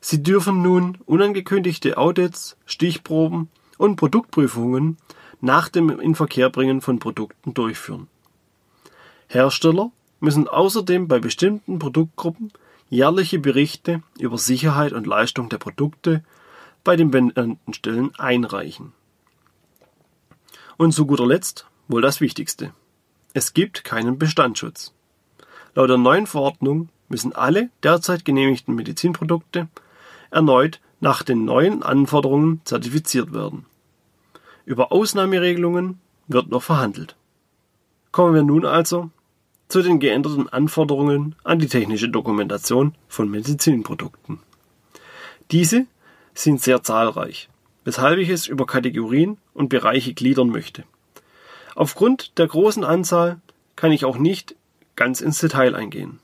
Sie 0.00 0.22
dürfen 0.22 0.62
nun 0.62 0.98
unangekündigte 1.06 1.96
Audits, 1.96 2.56
Stichproben 2.66 3.48
und 3.78 3.96
Produktprüfungen 3.96 4.98
nach 5.40 5.68
dem 5.68 5.88
Inverkehrbringen 5.98 6.80
von 6.80 6.98
Produkten 6.98 7.54
durchführen. 7.54 8.08
Hersteller 9.34 9.90
müssen 10.20 10.48
außerdem 10.48 11.08
bei 11.08 11.18
bestimmten 11.18 11.78
Produktgruppen 11.78 12.52
jährliche 12.88 13.40
Berichte 13.40 14.02
über 14.18 14.38
Sicherheit 14.38 14.92
und 14.92 15.06
Leistung 15.06 15.48
der 15.48 15.58
Produkte 15.58 16.22
bei 16.84 16.96
den 16.96 17.10
benannten 17.10 17.74
Stellen 17.74 18.14
einreichen. 18.16 18.92
Und 20.76 20.92
zu 20.92 21.06
guter 21.06 21.26
Letzt 21.26 21.66
wohl 21.88 22.00
das 22.00 22.20
Wichtigste. 22.20 22.72
Es 23.32 23.52
gibt 23.52 23.84
keinen 23.84 24.18
Bestandsschutz. 24.18 24.94
Laut 25.74 25.90
der 25.90 25.98
neuen 25.98 26.26
Verordnung 26.26 26.88
müssen 27.08 27.34
alle 27.34 27.70
derzeit 27.82 28.24
genehmigten 28.24 28.74
Medizinprodukte 28.74 29.68
erneut 30.30 30.80
nach 31.00 31.22
den 31.22 31.44
neuen 31.44 31.82
Anforderungen 31.82 32.60
zertifiziert 32.64 33.34
werden. 33.34 33.66
Über 34.64 34.92
Ausnahmeregelungen 34.92 36.00
wird 36.28 36.48
noch 36.48 36.62
verhandelt. 36.62 37.16
Kommen 38.12 38.34
wir 38.34 38.44
nun 38.44 38.64
also 38.64 39.10
zu 39.68 39.82
den 39.82 40.00
geänderten 40.00 40.48
Anforderungen 40.48 41.34
an 41.44 41.58
die 41.58 41.68
technische 41.68 42.08
Dokumentation 42.08 42.94
von 43.08 43.30
Medizinprodukten. 43.30 44.38
Diese 45.50 45.86
sind 46.34 46.60
sehr 46.60 46.82
zahlreich, 46.82 47.48
weshalb 47.84 48.18
ich 48.18 48.28
es 48.28 48.46
über 48.46 48.66
Kategorien 48.66 49.38
und 49.52 49.68
Bereiche 49.68 50.14
gliedern 50.14 50.48
möchte. 50.48 50.84
Aufgrund 51.74 52.38
der 52.38 52.46
großen 52.46 52.84
Anzahl 52.84 53.40
kann 53.76 53.92
ich 53.92 54.04
auch 54.04 54.16
nicht 54.16 54.54
ganz 54.96 55.20
ins 55.20 55.40
Detail 55.40 55.74
eingehen. 55.74 56.20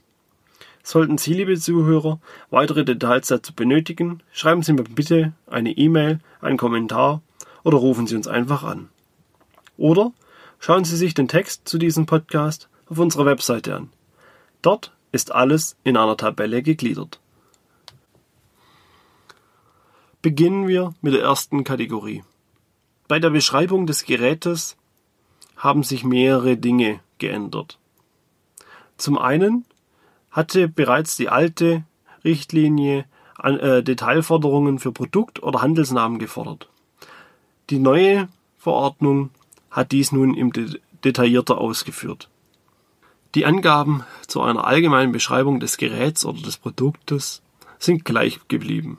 Sollten 0.83 1.19
Sie, 1.19 1.35
liebe 1.35 1.59
Zuhörer, 1.59 2.21
weitere 2.51 2.85
Details 2.85 3.29
dazu 3.29 3.53
benötigen, 3.55 4.23
schreiben 4.33 4.63
Sie 4.63 4.73
mir 4.73 4.85
bitte 4.85 5.33
eine 5.47 5.73
E-Mail, 5.73 6.21
einen 6.41 6.57
Kommentar 6.57 7.21
oder 7.65 7.77
rufen 7.77 8.07
Sie 8.07 8.17
uns 8.17 8.27
einfach 8.27 8.63
an. 8.63 8.89
Oder 9.77 10.13
schauen 10.59 10.85
Sie 10.85 10.97
sich 10.97 11.13
den 11.13 11.29
Text 11.29 11.69
zu 11.69 11.77
diesem 11.77 12.07
Podcast 12.07 12.70
auf 12.91 12.99
unserer 12.99 13.25
Webseite 13.25 13.75
an. 13.75 13.91
Dort 14.63 14.93
ist 15.13 15.33
alles 15.33 15.77
in 15.85 15.97
einer 15.97 16.17
Tabelle 16.17 16.63
gegliedert. 16.63 17.21
Beginnen 20.23 20.69
wir 20.69 20.95
mit 21.01 21.15
der 21.15 21.23
ersten 21.23 21.65
Kategorie. 21.65 22.23
Bei 23.09 23.19
der 23.19 23.31
Beschreibung 23.31 23.87
des 23.87 24.05
Gerätes 24.05 24.77
haben 25.57 25.83
sich 25.83 26.05
mehrere 26.05 26.57
Dinge 26.57 27.01
geändert. 27.19 27.79
Zum 28.99 29.17
einen 29.17 29.65
hatte 30.31 30.69
bereits 30.69 31.17
die 31.17 31.29
alte 31.29 31.85
Richtlinie 32.23 33.07
äh, 33.43 33.83
Detailforderungen 33.83 34.79
für 34.79 34.93
Produkt- 34.93 35.43
oder 35.43 35.63
Handelsnamen 35.63 36.19
gefordert. 36.19 36.69
Die 37.71 37.79
neue 37.79 38.29
Verordnung 38.59 39.31
hat 39.71 39.93
dies 39.93 40.13
nun 40.13 40.35
im 40.35 40.53
detaillierter 41.03 41.59
ausgeführt. 41.59 42.29
Die 43.35 43.47
Angaben 43.47 44.03
zu 44.27 44.43
einer 44.43 44.65
allgemeinen 44.65 45.13
Beschreibung 45.13 45.61
des 45.61 45.77
Geräts 45.77 46.25
oder 46.25 46.43
des 46.43 46.57
Produktes 46.57 47.43
sind 47.79 48.05
gleich 48.05 48.41
geblieben. 48.49 48.99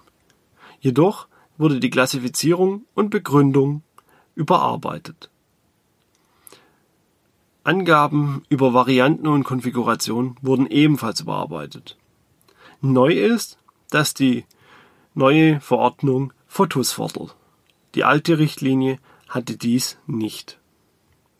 Jedoch 0.79 1.27
wurde 1.57 1.79
die 1.79 1.89
Klassifizierung 1.89 2.85
und 2.95 3.09
Begründung 3.09 3.83
überarbeitet. 4.35 5.29
Angaben 7.63 8.43
über 8.49 8.73
Varianten 8.73 9.27
und 9.27 9.43
Konfiguration 9.43 10.35
wurden 10.41 10.65
ebenfalls 10.65 11.19
überarbeitet. 11.19 11.97
Neu 12.79 13.13
ist, 13.13 13.59
dass 13.91 14.13
die 14.13 14.45
neue 15.13 15.59
Verordnung 15.59 16.33
Fotos 16.47 16.93
fordert. 16.93 17.35
Die 17.93 18.03
alte 18.03 18.39
Richtlinie 18.39 18.97
hatte 19.29 19.57
dies 19.57 19.99
nicht. 20.07 20.59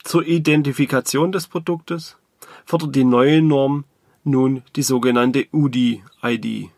Zur 0.04 0.24
Identifikation 0.26 1.32
des 1.32 1.48
Produktes 1.48 2.16
fordert 2.64 2.94
die 2.94 3.04
neue 3.04 3.42
Norm 3.42 3.84
nun 4.24 4.62
die 4.76 4.82
sogenannte 4.82 5.46
UDI-ID. 5.52 6.70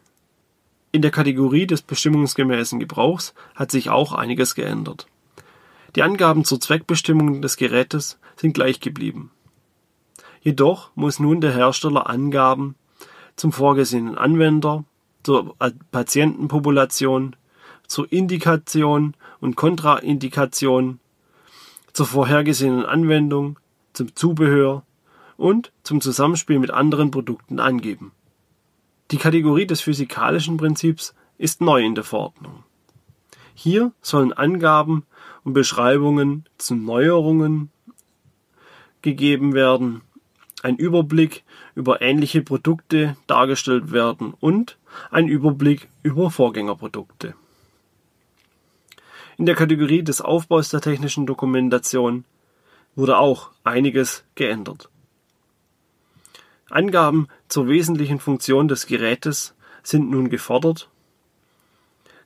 In 0.93 1.03
der 1.03 1.11
Kategorie 1.11 1.67
des 1.67 1.83
bestimmungsgemäßen 1.83 2.79
Gebrauchs 2.79 3.35
hat 3.55 3.71
sich 3.71 3.91
auch 3.91 4.13
einiges 4.13 4.55
geändert. 4.55 5.07
Die 5.97 6.03
Angaben 6.03 6.45
zur 6.45 6.61
Zweckbestimmung 6.61 7.43
des 7.43 7.57
Gerätes 7.57 8.19
sind 8.37 8.55
gleich 8.55 8.81
geblieben. 8.81 9.31
Jedoch 10.41 10.91
muss 10.95 11.19
nun 11.19 11.41
der 11.41 11.55
Hersteller 11.55 12.09
Angaben 12.09 12.75
zum 13.37 13.53
vorgesehenen 13.53 14.17
Anwender, 14.17 14.85
zur 15.23 15.57
Patientenpopulation, 15.91 17.37
zur 17.87 18.13
Indikation 18.13 19.15
und 19.41 19.57
Kontraindikation, 19.57 21.01
zur 21.93 22.07
vorhergesehenen 22.07 22.85
Anwendung, 22.85 23.59
zum 23.93 24.15
Zubehör 24.15 24.85
und 25.37 25.73
zum 25.83 26.01
Zusammenspiel 26.01 26.59
mit 26.59 26.71
anderen 26.71 27.11
Produkten 27.11 27.61
angeben. 27.61 28.13
Die 29.11 29.19
Kategorie 29.19 29.67
des 29.67 29.81
physikalischen 29.81 30.57
Prinzips 30.57 31.15
ist 31.39 31.61
neu 31.61 31.85
in 31.85 31.95
der 31.95 32.05
Verordnung. 32.05 32.65
Hier 33.55 33.93
sollen 34.01 34.33
Angaben 34.33 35.05
und 35.45 35.53
Beschreibungen 35.53 36.45
zu 36.59 36.75
Neuerungen 36.75 37.71
gegeben 39.03 39.53
werden, 39.53 40.01
ein 40.63 40.77
Überblick 40.77 41.45
über 41.75 42.01
ähnliche 42.01 42.43
Produkte 42.43 43.17
dargestellt 43.27 43.93
werden 43.93 44.33
und 44.41 44.79
ein 45.11 45.29
Überblick 45.29 45.89
über 46.03 46.31
Vorgängerprodukte. 46.31 47.35
In 49.37 49.47
der 49.47 49.55
Kategorie 49.55 50.03
des 50.03 50.21
Aufbaus 50.21 50.71
der 50.71 50.81
technischen 50.81 51.27
Dokumentation 51.27 52.25
wurde 52.95 53.19
auch 53.19 53.51
einiges 53.65 54.25
geändert. 54.37 54.89
Angaben 56.75 57.29
zur 57.47 57.69
wesentlichen 57.69 58.19
Funktion 58.19 58.67
des 58.67 58.87
Gerätes 58.89 59.55
sind 59.85 60.11
nun 60.11 60.29
gefordert, 60.29 60.91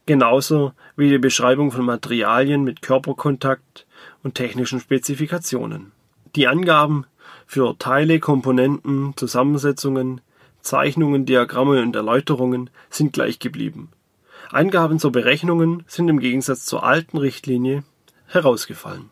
genauso 0.06 0.72
wie 0.96 1.10
die 1.10 1.18
Beschreibung 1.18 1.70
von 1.70 1.84
Materialien 1.84 2.64
mit 2.64 2.80
Körperkontakt 2.80 3.86
und 4.22 4.36
technischen 4.36 4.80
Spezifikationen. 4.80 5.92
Die 6.34 6.48
Angaben 6.48 7.04
für 7.46 7.76
Teile, 7.78 8.20
Komponenten, 8.20 9.12
Zusammensetzungen, 9.16 10.22
Zeichnungen, 10.62 11.26
Diagramme 11.26 11.82
und 11.82 11.94
Erläuterungen 11.94 12.70
sind 12.88 13.12
gleich 13.12 13.40
geblieben. 13.40 13.90
Angaben 14.50 14.98
zur 14.98 15.12
Berechnungen 15.12 15.84
sind 15.88 16.08
im 16.08 16.20
Gegensatz 16.20 16.64
zur 16.64 16.84
alten 16.84 17.18
Richtlinie 17.18 17.84
herausgefallen. 18.24 19.10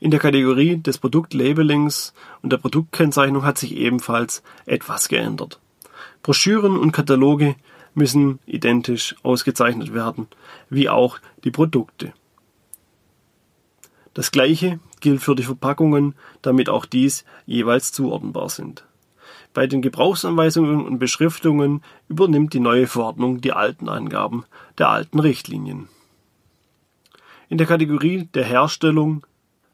In 0.00 0.10
der 0.10 0.18
Kategorie 0.18 0.78
des 0.78 0.96
Produktlabelings 0.96 2.14
und 2.40 2.50
der 2.50 2.56
Produktkennzeichnung 2.56 3.44
hat 3.44 3.58
sich 3.58 3.76
ebenfalls 3.76 4.42
etwas 4.64 5.08
geändert. 5.08 5.60
Broschüren 6.22 6.78
und 6.78 6.92
Kataloge 6.92 7.54
müssen 7.94 8.38
identisch 8.46 9.14
ausgezeichnet 9.22 9.92
werden, 9.92 10.26
wie 10.70 10.88
auch 10.88 11.18
die 11.44 11.50
Produkte. 11.50 12.14
Das 14.14 14.30
gleiche 14.30 14.80
gilt 15.00 15.20
für 15.20 15.34
die 15.34 15.42
Verpackungen, 15.42 16.14
damit 16.40 16.70
auch 16.70 16.86
dies 16.86 17.26
jeweils 17.44 17.92
zuordnenbar 17.92 18.48
sind. 18.48 18.84
Bei 19.52 19.66
den 19.66 19.82
Gebrauchsanweisungen 19.82 20.84
und 20.84 20.98
Beschriftungen 20.98 21.82
übernimmt 22.08 22.54
die 22.54 22.60
neue 22.60 22.86
Verordnung 22.86 23.40
die 23.40 23.52
alten 23.52 23.88
Angaben 23.88 24.44
der 24.78 24.88
alten 24.88 25.18
Richtlinien. 25.18 25.88
In 27.48 27.58
der 27.58 27.66
Kategorie 27.66 28.28
der 28.32 28.44
Herstellung 28.44 29.26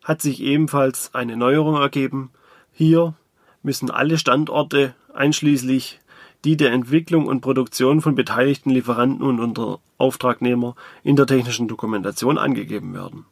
hat 0.07 0.23
sich 0.23 0.41
ebenfalls 0.41 1.13
eine 1.15 1.37
Neuerung 1.37 1.75
ergeben. 1.75 2.31
Hier 2.73 3.15
müssen 3.63 3.91
alle 3.91 4.19
Standorte 4.19 4.95
einschließlich 5.13 5.99
die 6.45 6.57
der 6.57 6.71
Entwicklung 6.73 7.27
und 7.27 7.41
Produktion 7.41 8.01
von 8.01 8.15
beteiligten 8.15 8.71
Lieferanten 8.71 9.27
und 9.27 9.41
unter 9.41 9.81
Auftragnehmer 9.99 10.77
in 11.03 11.17
der 11.17 11.27
technischen 11.27 11.67
Dokumentation 11.67 12.39
angegeben 12.39 12.95
werden. 12.95 13.25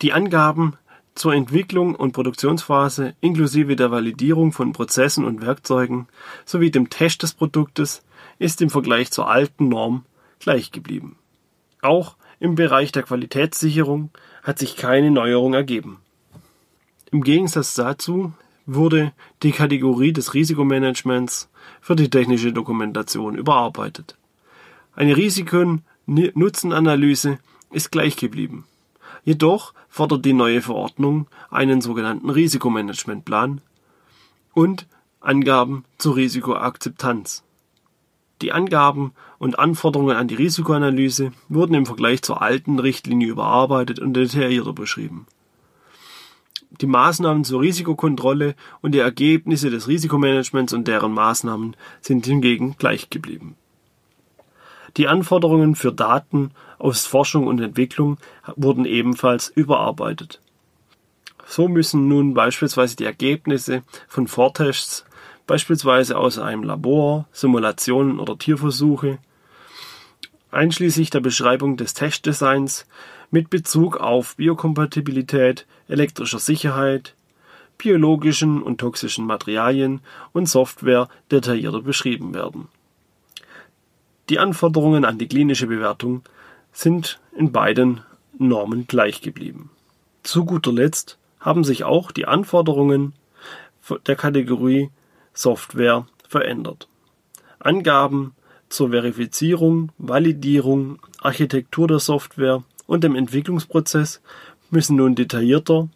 Die 0.00 0.12
Angaben 0.12 0.74
zur 1.14 1.34
Entwicklung 1.34 1.94
und 1.94 2.10
Produktionsphase 2.12 3.14
inklusive 3.20 3.76
der 3.76 3.92
Validierung 3.92 4.50
von 4.50 4.72
Prozessen 4.72 5.24
und 5.24 5.40
Werkzeugen 5.40 6.08
sowie 6.44 6.72
dem 6.72 6.90
Test 6.90 7.22
des 7.22 7.34
Produktes 7.34 8.02
ist 8.40 8.60
im 8.60 8.70
Vergleich 8.70 9.12
zur 9.12 9.30
alten 9.30 9.68
Norm 9.68 10.04
gleich 10.40 10.72
geblieben. 10.72 11.18
Auch 11.80 12.16
im 12.42 12.54
Bereich 12.56 12.90
der 12.90 13.04
Qualitätssicherung 13.04 14.10
hat 14.42 14.58
sich 14.58 14.76
keine 14.76 15.12
Neuerung 15.12 15.54
ergeben. 15.54 16.00
Im 17.12 17.22
Gegensatz 17.22 17.74
dazu 17.74 18.32
wurde 18.66 19.12
die 19.44 19.52
Kategorie 19.52 20.12
des 20.12 20.34
Risikomanagements 20.34 21.48
für 21.80 21.94
die 21.94 22.10
technische 22.10 22.52
Dokumentation 22.52 23.36
überarbeitet. 23.36 24.16
Eine 24.96 25.16
Risiken-Nutzen-Analyse 25.16 27.38
ist 27.70 27.92
gleich 27.92 28.16
geblieben. 28.16 28.66
Jedoch 29.24 29.72
fordert 29.88 30.24
die 30.24 30.32
neue 30.32 30.62
Verordnung 30.62 31.28
einen 31.48 31.80
sogenannten 31.80 32.28
Risikomanagementplan 32.28 33.60
und 34.52 34.88
Angaben 35.20 35.84
zur 35.96 36.16
Risikoakzeptanz. 36.16 37.44
Die 38.42 38.52
Angaben 38.52 39.12
und 39.38 39.58
Anforderungen 39.58 40.16
an 40.16 40.28
die 40.28 40.34
Risikoanalyse 40.34 41.32
wurden 41.48 41.74
im 41.74 41.86
Vergleich 41.86 42.22
zur 42.22 42.42
alten 42.42 42.78
Richtlinie 42.78 43.28
überarbeitet 43.28 43.98
und 43.98 44.14
detaillierter 44.14 44.72
beschrieben 44.72 45.26
die 46.80 46.86
Maßnahmen 46.86 47.44
zur 47.44 47.60
Risikokontrolle 47.60 48.54
und 48.80 48.92
die 48.92 48.98
Ergebnisse 48.98 49.70
des 49.70 49.88
Risikomanagements 49.88 50.72
und 50.72 50.88
deren 50.88 51.12
Maßnahmen 51.12 51.76
sind 52.00 52.26
hingegen 52.26 52.76
gleich 52.78 53.10
geblieben. 53.10 53.56
Die 54.96 55.08
Anforderungen 55.08 55.74
für 55.74 55.92
Daten 55.92 56.50
aus 56.78 57.06
Forschung 57.06 57.46
und 57.46 57.60
Entwicklung 57.60 58.18
wurden 58.56 58.84
ebenfalls 58.84 59.48
überarbeitet. 59.48 60.40
So 61.46 61.68
müssen 61.68 62.08
nun 62.08 62.34
beispielsweise 62.34 62.96
die 62.96 63.04
Ergebnisse 63.04 63.82
von 64.08 64.26
Vortests, 64.26 65.04
beispielsweise 65.46 66.16
aus 66.16 66.38
einem 66.38 66.62
Labor, 66.62 67.26
Simulationen 67.32 68.18
oder 68.18 68.38
Tierversuche, 68.38 69.18
einschließlich 70.50 71.10
der 71.10 71.20
Beschreibung 71.20 71.76
des 71.76 71.94
Testdesigns 71.94 72.86
mit 73.30 73.50
Bezug 73.50 73.96
auf 73.96 74.36
Biokompatibilität, 74.36 75.66
elektrischer 75.88 76.38
Sicherheit, 76.38 77.14
biologischen 77.78 78.62
und 78.62 78.78
toxischen 78.78 79.26
Materialien 79.26 80.00
und 80.32 80.46
Software 80.46 81.08
detaillierter 81.30 81.82
beschrieben 81.82 82.34
werden. 82.34 82.68
Die 84.28 84.38
Anforderungen 84.38 85.04
an 85.04 85.18
die 85.18 85.26
klinische 85.26 85.66
Bewertung 85.66 86.22
sind 86.72 87.20
in 87.36 87.50
beiden 87.50 88.02
Normen 88.38 88.86
gleich 88.86 89.20
geblieben. 89.20 89.70
Zu 90.22 90.44
guter 90.44 90.72
Letzt 90.72 91.18
haben 91.40 91.64
sich 91.64 91.84
auch 91.84 92.12
die 92.12 92.26
Anforderungen 92.26 93.14
der 94.06 94.16
Kategorie 94.16 94.90
Software 95.34 96.06
verändert. 96.28 96.88
Angaben 97.58 98.34
zur 98.68 98.90
Verifizierung, 98.90 99.92
Validierung, 99.98 100.98
Architektur 101.20 101.88
der 101.88 101.98
Software 101.98 102.62
und 102.86 103.04
dem 103.04 103.14
Entwicklungsprozess 103.14 104.20
müssen 104.70 104.96
nun 104.96 105.14
detaillierter 105.14 105.88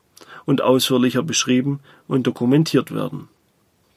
und 0.44 0.62
ausführlicher 0.62 1.22
beschrieben 1.22 1.80
und 2.06 2.26
dokumentiert 2.26 2.94
werden. 2.94 3.28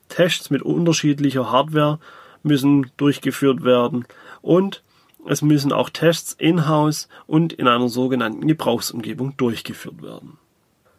Tests 0.07 0.49
mit 0.49 0.63
unterschiedlicher 0.63 1.51
Hardware 1.51 1.99
müssen 2.41 2.91
durchgeführt 2.97 3.63
werden 3.63 4.05
und 4.41 4.83
es 5.27 5.41
müssen 5.41 5.71
auch 5.71 5.89
Tests 5.89 6.33
in-house 6.33 7.07
und 7.27 7.53
in 7.53 7.67
einer 7.67 7.89
sogenannten 7.89 8.47
Gebrauchsumgebung 8.47 9.35
durchgeführt 9.37 10.01
werden. 10.01 10.37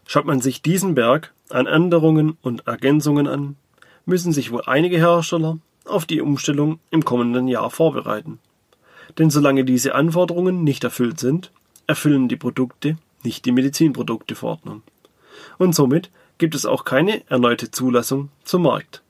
Schaut 0.07 0.27
man 0.27 0.41
sich 0.41 0.63
diesen 0.63 0.95
Berg 0.95 1.33
an 1.49 1.67
Änderungen 1.67 2.37
und 2.43 2.67
Ergänzungen 2.67 3.27
an, 3.27 3.57
müssen 4.07 4.33
sich 4.33 4.51
wohl 4.51 4.63
einige 4.67 4.97
Hersteller 4.97 5.59
auf 5.85 6.07
die 6.07 6.21
Umstellung 6.21 6.79
im 6.91 7.05
kommenden 7.05 7.49
Jahr 7.49 7.71
vorbereiten. 7.71 8.39
Denn 9.19 9.31
solange 9.31 9.65
diese 9.65 9.95
Anforderungen 9.95 10.63
nicht 10.65 10.85
erfüllt 10.85 11.19
sind, 11.19 11.51
erfüllen 11.87 12.29
die 12.29 12.37
Produkte 12.37 12.97
nicht 13.25 13.45
die 13.45 13.53
Medizinprodukteverordnung. 13.53 14.83
Und 15.59 15.75
somit 15.75 16.11
gibt 16.39 16.55
es 16.55 16.67
auch 16.67 16.85
keine 16.85 17.29
erneute 17.29 17.71
Zulassung 17.71 18.31
zum 18.45 18.63
Markt. 18.63 19.03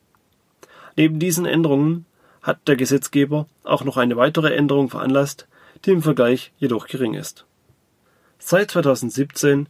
Neben 0.97 1.19
diesen 1.19 1.47
Änderungen 1.47 2.07
hat 2.43 2.67
der 2.67 2.77
Gesetzgeber 2.77 3.47
auch 3.65 3.85
noch 3.85 3.97
eine 3.97 4.17
weitere 4.17 4.55
Änderung 4.55 4.91
veranlasst, 4.91 5.47
die 5.85 5.91
im 5.91 6.03
Vergleich 6.03 6.53
jedoch 6.59 6.89
gering 6.89 7.15
ist. 7.15 7.45
Seit 8.39 8.71
2017 8.71 9.69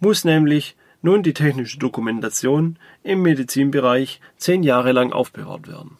muss 0.00 0.24
nämlich 0.24 0.76
nun 1.06 1.22
die 1.22 1.34
technische 1.34 1.78
Dokumentation 1.78 2.80
im 3.04 3.22
Medizinbereich 3.22 4.20
zehn 4.38 4.64
Jahre 4.64 4.90
lang 4.90 5.12
aufbewahrt 5.12 5.68
werden. 5.68 5.98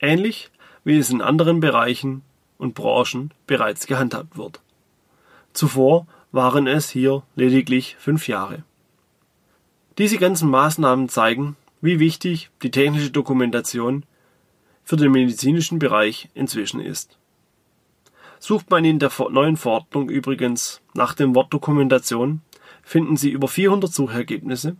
Ähnlich 0.00 0.50
wie 0.82 0.96
es 0.96 1.10
in 1.10 1.20
anderen 1.20 1.60
Bereichen 1.60 2.22
und 2.56 2.74
Branchen 2.74 3.34
bereits 3.46 3.86
gehandhabt 3.86 4.38
wird. 4.38 4.60
Zuvor 5.52 6.06
waren 6.32 6.66
es 6.66 6.88
hier 6.88 7.22
lediglich 7.34 7.96
fünf 7.98 8.28
Jahre. 8.28 8.62
Diese 9.98 10.16
ganzen 10.16 10.48
Maßnahmen 10.48 11.10
zeigen, 11.10 11.56
wie 11.82 12.00
wichtig 12.00 12.48
die 12.62 12.70
technische 12.70 13.10
Dokumentation 13.10 14.04
für 14.84 14.96
den 14.96 15.12
medizinischen 15.12 15.78
Bereich 15.78 16.30
inzwischen 16.32 16.80
ist. 16.80 17.18
Sucht 18.38 18.70
man 18.70 18.86
in 18.86 18.98
der 19.00 19.10
neuen 19.30 19.58
Verordnung 19.58 20.08
übrigens 20.08 20.80
nach 20.94 21.12
dem 21.12 21.34
Wort 21.34 21.52
Dokumentation, 21.52 22.40
finden 22.86 23.16
Sie 23.16 23.30
über 23.30 23.48
400 23.48 23.92
Suchergebnisse, 23.92 24.76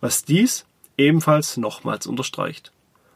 was 0.00 0.24
dies 0.24 0.64
ebenfalls 0.96 1.58
nochmals 1.58 2.06
unterstreicht. 2.06 2.72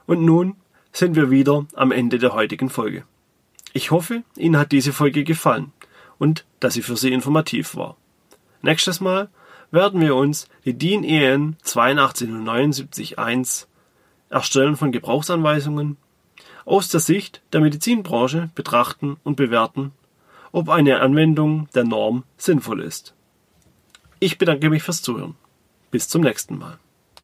Und 0.06 0.22
nun 0.22 0.56
sind 0.92 1.16
wir 1.16 1.30
wieder 1.30 1.64
am 1.74 1.90
Ende 1.90 2.18
der 2.18 2.34
heutigen 2.34 2.68
Folge. 2.68 3.04
Ich 3.72 3.90
hoffe, 3.90 4.24
Ihnen 4.36 4.58
hat 4.58 4.72
diese 4.72 4.92
Folge 4.92 5.24
gefallen 5.24 5.72
und 6.18 6.44
dass 6.60 6.74
sie 6.74 6.82
für 6.82 6.98
Sie 6.98 7.12
informativ 7.12 7.76
war. 7.76 7.96
Nächstes 8.60 9.00
Mal 9.00 9.30
werden 9.70 10.02
wir 10.02 10.14
uns 10.14 10.48
die 10.66 10.74
DIN 10.74 11.02
EN 11.02 11.56
82079-1 11.64 13.64
Erstellen 14.28 14.76
von 14.76 14.92
Gebrauchsanweisungen 14.92 15.96
aus 16.66 16.90
der 16.90 17.00
Sicht 17.00 17.40
der 17.54 17.62
Medizinbranche 17.62 18.50
betrachten 18.54 19.16
und 19.24 19.36
bewerten, 19.36 19.92
ob 20.52 20.68
eine 20.68 21.00
Anwendung 21.00 21.70
der 21.74 21.84
Norm 21.84 22.24
sinnvoll 22.36 22.82
ist. 22.82 23.15
Ich 24.18 24.38
bedanke 24.38 24.70
mich 24.70 24.82
fürs 24.82 25.02
Zuhören. 25.02 25.34
Bis 25.90 26.08
zum 26.08 26.22
nächsten 26.22 26.58
Mal. 26.58 26.78